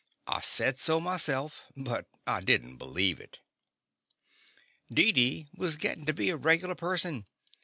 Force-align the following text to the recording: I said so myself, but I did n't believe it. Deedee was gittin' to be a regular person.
I 0.25 0.41
said 0.41 0.79
so 0.79 0.99
myself, 0.99 1.67
but 1.77 2.07
I 2.25 2.41
did 2.41 2.65
n't 2.65 2.79
believe 2.79 3.19
it. 3.19 3.37
Deedee 4.91 5.47
was 5.55 5.75
gittin' 5.75 6.07
to 6.07 6.13
be 6.13 6.31
a 6.31 6.37
regular 6.37 6.73
person. 6.73 7.27